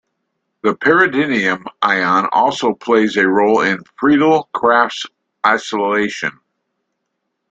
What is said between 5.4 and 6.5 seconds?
acylation.